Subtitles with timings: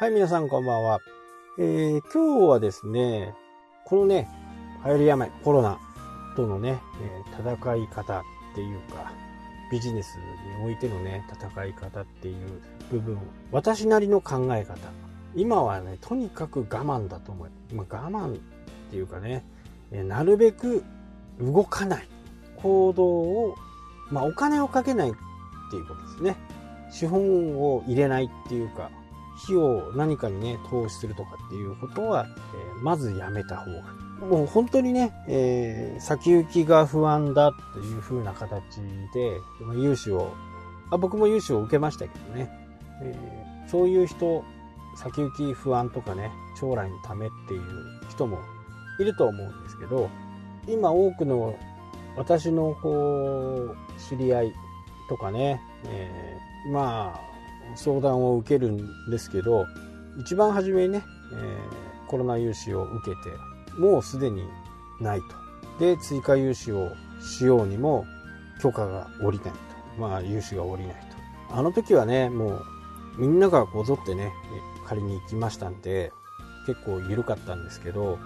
[0.00, 1.00] はい、皆さんこんばんは。
[1.58, 3.34] えー、今日はですね、
[3.84, 4.28] このね、
[4.84, 5.80] 流行り病、コロナ
[6.36, 8.22] とのね、え、戦い方っ
[8.54, 9.12] ていうか、
[9.72, 10.18] ビジネス
[10.60, 13.18] においてのね、戦い方っていう部分、
[13.50, 14.78] 私なりの考え方。
[15.34, 17.74] 今はね、とにかく我慢だと思う。
[17.74, 18.38] まあ、我慢っ
[18.92, 19.44] ていうかね、
[19.90, 20.84] え、なるべく
[21.40, 22.08] 動かない。
[22.62, 23.56] 行動を、
[24.12, 25.12] まあ、お金をかけないっ
[25.72, 26.36] ていうことですね。
[26.88, 28.92] 資本を入れないっていうか、
[29.42, 34.26] 費用何かにね、投資するとかっていうことは、えー、まずやめた方が。
[34.26, 38.80] もう本当にね、えー、先行きが不安だっていう風な形
[39.14, 39.40] で、
[39.76, 40.32] 融資を、
[40.90, 42.50] あ僕も融資を受けましたけどね、
[43.02, 44.44] えー、そういう人、
[44.96, 47.62] 先行き不安とかね、将来のためっていう
[48.10, 48.38] 人も
[48.98, 50.10] いると思うんですけど、
[50.66, 51.56] 今多くの
[52.16, 54.52] 私のこう、知り合い
[55.08, 57.27] とかね、えー、まあ、
[57.76, 59.66] 相談を受けるんですけど
[60.18, 63.30] 一番初めにね、えー、コロナ融資を受けて
[63.78, 64.44] もうすでに
[65.00, 65.26] ないと。
[65.78, 68.04] で追加融資をしようにも
[68.60, 69.52] 許可が下りないと。
[70.00, 70.94] まあ融資が下りない
[71.48, 71.56] と。
[71.56, 72.64] あの時はねもう
[73.18, 74.32] みんながこぞってね
[74.86, 76.12] 借りに行きましたんで
[76.66, 78.18] 結構緩かったんですけど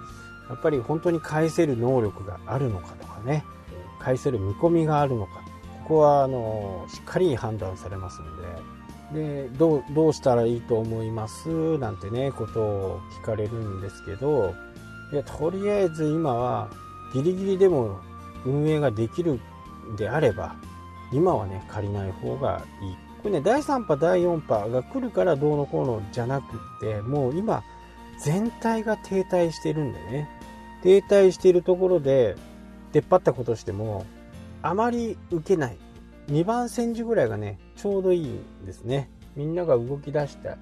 [0.48, 3.44] やっぱり本当に返せる能力があるのかとかね
[4.00, 5.42] 返せる見込みがあるのか
[5.84, 8.42] ここはあのしっかり判断されますので
[9.12, 11.78] でどうどうしたらいいと思います？
[11.78, 14.55] なんてねことを聞かれるんですけど。
[15.12, 16.70] いやとりあえず今は
[17.12, 18.00] ギリギリでも
[18.46, 20.56] 運営ができるんであれば
[21.12, 22.96] 今はね借りない方がいい。
[23.22, 27.62] これね第3波第4波が来るからどうのこうのじゃなくってもう今
[28.24, 30.30] 全体が停滞してるんでね。
[30.83, 32.34] 停滞しているところで
[32.92, 34.06] 出っ張ったことしても
[34.62, 35.77] あまり受けない。
[36.28, 39.10] 2番煎じぐらいがね、ちょうどいいんですね。
[39.36, 40.56] みんなが動き出した。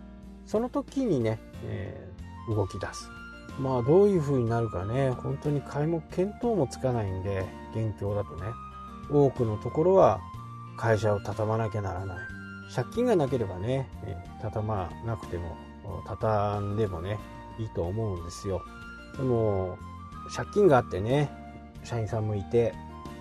[0.46, 3.10] その時にね、えー、動き出す。
[3.58, 7.44] まあどういう風になるかね、本当に皆目見当もつかないんで、
[7.74, 8.42] 現況だとね。
[9.10, 10.20] 多くのところは
[10.76, 12.18] 会社を畳まなきゃならない。
[12.74, 13.88] 借金がなければね、
[14.40, 15.56] 畳まなくても、
[16.06, 17.18] 畳んでもね、
[17.58, 18.62] いいと思うんですよ。
[19.16, 19.76] でも、
[20.34, 21.30] 借金があってね、
[21.84, 22.72] 社員さんもいて、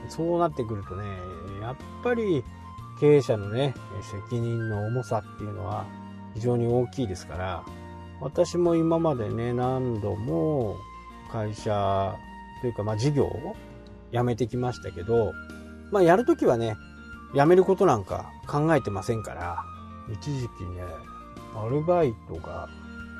[0.07, 1.05] そうなってくるとね、
[1.61, 2.43] やっぱり
[2.99, 3.73] 経営者のね、
[4.29, 5.85] 責任の重さっていうのは
[6.33, 7.63] 非常に大きいですから、
[8.21, 10.75] 私も今までね、何度も
[11.31, 12.15] 会社
[12.61, 13.55] というか、まあ事業を
[14.11, 15.33] 辞めてきましたけど、
[15.91, 16.75] まあやるときはね、
[17.33, 19.63] 辞めることなんか考えてませんから、
[20.11, 20.81] 一時期ね、
[21.55, 22.67] アルバイトが、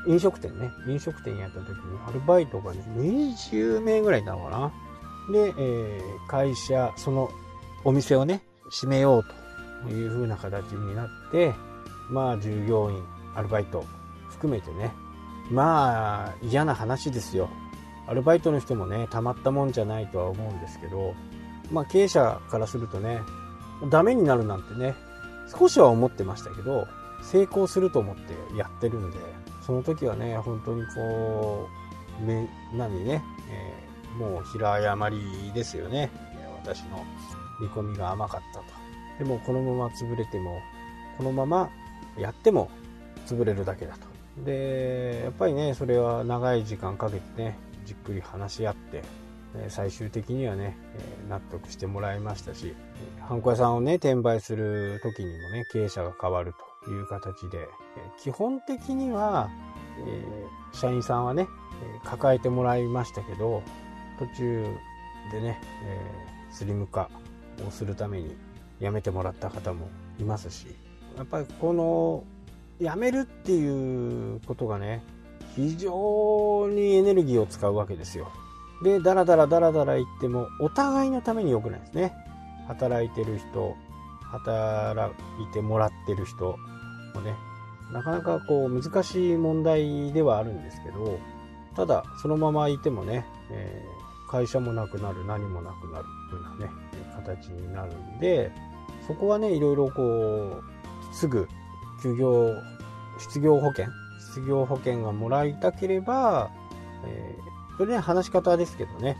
[0.07, 1.75] 飲食店ね、飲食店やった時に
[2.07, 4.71] アルバイトがね、20名ぐらいいたのかな。
[5.31, 7.29] で、えー、会社、その
[7.83, 8.41] お店をね、
[8.71, 9.25] 閉めよう
[9.83, 11.53] という風な形になって、
[12.09, 13.03] まあ従業員、
[13.35, 13.85] アルバイト
[14.29, 14.91] 含めてね、
[15.51, 17.49] まあ嫌な話ですよ。
[18.07, 21.13] アルバイトの人もね、たまったもんじゃないとは思うんですけど、
[21.71, 23.21] まあ経営者からするとね、
[23.89, 24.95] ダメになるなんてね、
[25.57, 26.87] 少しは思ってましたけど、
[27.21, 29.17] 成功すると思ってやってるんで、
[29.65, 31.67] その時はね、本当にこ
[32.21, 36.09] う、め何ね、えもう平誤りですよね。
[36.61, 37.03] 私の
[37.61, 38.65] 見込みが甘かったと。
[39.17, 40.59] でもこのまま潰れても、
[41.17, 41.69] このまま
[42.17, 42.69] やっても
[43.25, 44.07] 潰れるだけだと。
[44.43, 49.03] で、やっぱりね、それは長い時間かけてね、じっくり話し合って、
[49.67, 50.77] 最終的にはね、
[51.27, 52.75] 納得してもらいましたし、
[53.21, 56.53] ハンコ屋さんをね、転売する時にもね、経営者が変わる
[56.85, 57.67] という形で、
[58.19, 59.49] 基本的には、
[60.71, 61.47] 社員さんはね、
[62.05, 63.63] 抱えてもらいましたけど、
[64.19, 64.65] 途中
[65.31, 67.09] でね、えー、スリム化
[67.65, 68.35] をするために
[68.81, 69.87] 辞めてもらった方も
[70.19, 70.67] いますし
[71.17, 72.23] やっぱりこの
[72.79, 75.01] 辞めるっていうことがね
[75.55, 78.31] 非常にエネルギーを使うわけですよ。
[78.83, 82.13] でダラダラダラダラ言ってもお互いのために良くないですね。
[82.67, 83.75] 働いてる人
[84.31, 85.11] 働
[85.41, 86.55] いてもらってる人
[87.15, 87.33] もね
[87.91, 91.19] なかなかこう難しい問題ではあるんですけど
[91.75, 93.98] ただそのままいてもね、えー
[94.29, 96.71] 会社もなくなる何もなくなるというようなね
[97.15, 98.51] 形になるんで
[99.07, 101.47] そこはねいろいろこうすぐ
[102.03, 102.53] 休業
[103.17, 103.87] 失業保険
[104.19, 106.51] 失業保険がもらいたければ、
[107.05, 109.17] えー、それね話し方ですけどね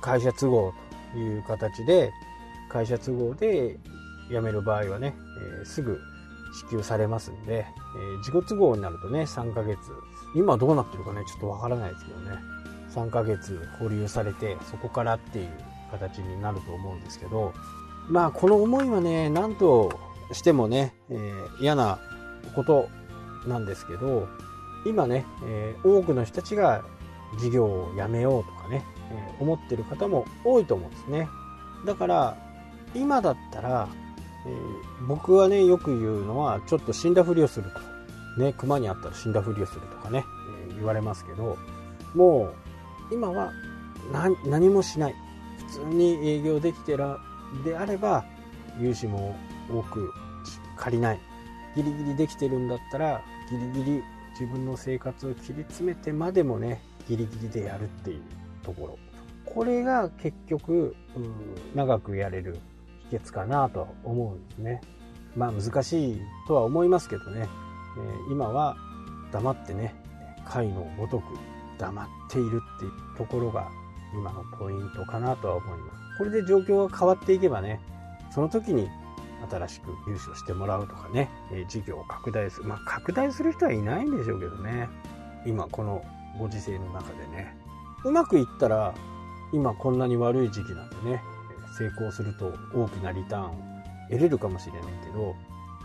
[0.00, 0.74] 会社都合
[1.12, 2.12] という形で
[2.68, 3.78] 会社都合で
[4.28, 5.14] 辞める場合はね、
[5.60, 5.98] えー、すぐ
[6.52, 7.64] 支給されますんで、
[7.96, 9.78] えー、自己都合になるとね3ヶ月
[10.34, 12.58] 今どうなってるかねちょっとわからないですけどね。
[12.94, 15.48] 3ヶ月保留されてそこからっていう
[15.90, 17.52] 形になると思うんですけど
[18.08, 19.98] まあこの思いはね何と
[20.32, 21.98] してもね、えー、嫌な
[22.54, 22.88] こと
[23.46, 24.28] なんですけど
[24.86, 26.84] 今ね、えー、多くの人たちが
[27.36, 31.28] 事業をやめようとかね、えー、思ってる方も多いと思うんですね。
[31.84, 32.36] だから、
[32.94, 33.88] 今だったら、
[34.46, 37.70] えー、僕はね、よく言うのは、ちょっと死んだふりをする
[38.36, 38.42] と。
[38.42, 40.24] ね、熊にあったら死んだふりをするとかね、
[40.70, 41.58] え言われますけど、
[42.14, 42.54] もう、
[43.10, 43.52] 今は
[44.44, 45.14] 何もしない。
[45.68, 47.18] 普通に営業できてら、
[47.64, 48.24] であれば、
[48.80, 49.34] 融資も
[49.70, 50.12] 多く
[50.76, 51.20] 借りない。
[51.76, 54.02] ギリギリできてるんだったら、ギリギリ
[54.32, 58.22] 自分の生活を切り詰めてまでもね、ギリギリでやるっていう
[58.62, 58.98] ところ。
[59.44, 60.94] これが結局、
[61.74, 62.58] 長くやれる
[63.10, 64.80] 秘訣かなとは思うんですね。
[65.36, 67.48] まあ難しいとは思いますけどね、
[67.98, 68.76] え今は
[69.32, 69.94] 黙ってね、
[70.46, 71.24] 貝のごとく
[71.78, 73.70] 黙っているっていうところが
[74.14, 76.18] 今のポイントかなとは思います。
[76.18, 77.80] これで状況が変わっていけばね、
[78.30, 78.88] その時に
[79.50, 82.68] 新しく融資をしてもらうとかね、え事業を拡大する。
[82.68, 84.88] まあ拡大する人はいないんでしょうけどね。
[85.46, 86.04] 今この
[86.38, 87.56] ご時世の中でね。
[88.04, 88.94] うまくいったら、
[89.52, 91.22] 今こんなに悪い時期なんでね、
[91.78, 93.54] 成功すると大きなリターンを
[94.10, 95.34] 得れるかもしれないけど、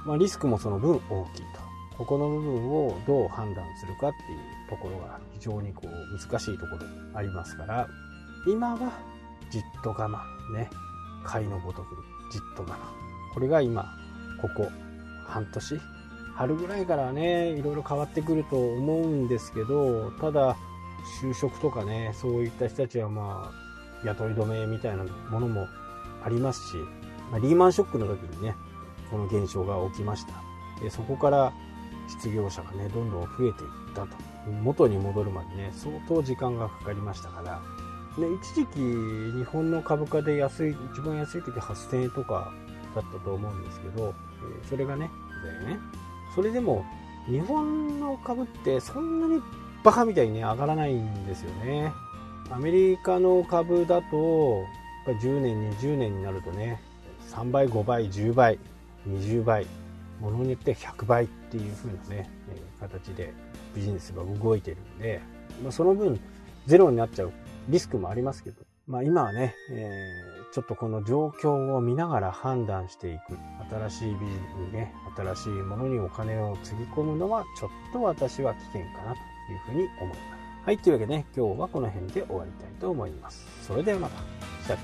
[0.06, 1.73] まあ、リスクもその分大きいと。
[1.98, 6.80] ここの部分をどう判断するかっていうところが非常にこう難しいところ
[7.14, 7.88] ありますから、
[8.48, 8.92] 今は
[9.50, 10.70] じっと我慢ね。
[11.24, 11.96] 貝のごとく
[12.32, 12.78] じっと我慢。
[13.34, 13.86] これが今、
[14.42, 14.70] ここ
[15.26, 15.80] 半年
[16.36, 20.58] 春ぐらいからね、いろいろ変わってくると思うんですけど、ただ、
[21.22, 25.68] 就職とかね、そういった人たちはまあ、雇い止めみたいなものも
[26.24, 26.76] ありますし、
[27.32, 28.56] まあ、リーマンショックの時にね、
[29.12, 30.34] この現象が起きました。
[30.82, 31.54] でそこから
[32.14, 34.08] 失業者がね、どんどん増えていったと。
[34.62, 37.62] 元に戻るまでね、相当時間がかかりましたから、
[38.18, 38.80] ね、一時期
[39.38, 42.52] 日本の株価で安い、一番安い時8000円とか
[42.96, 44.14] だったと思うんですけど、
[44.64, 45.10] えそれがね、
[45.66, 45.80] ね、
[46.36, 46.86] それでも
[47.28, 49.42] 日本の株ってそんなに
[49.84, 51.92] バカみたいにね、上がらないんですよね。
[52.52, 54.64] アメリカの株だと、
[55.08, 56.80] 10年、20年になるとね、
[57.32, 58.60] 3倍、5倍、10倍、
[59.08, 59.66] 20倍、
[60.20, 63.34] ものによって100倍っていう風なね、え形で
[63.76, 65.22] ビジネスが動いてるんで、
[65.62, 66.20] まあ、その分
[66.66, 67.32] ゼロになっちゃう
[67.70, 73.38] リスクもありますけど、まあ今はね、えー、ちょっとこの状況を見ながら判断していく。
[73.70, 79.20] 新しいビジネスにね、新しいものにお金をつぎ込むのはちょっと私は危険かなと
[79.52, 80.66] いうふうに思います。
[80.66, 83.46] はい、というわけでね、今日はこの辺で終わりたいと思います。
[83.66, 84.18] それではまた。
[84.64, 84.78] したっ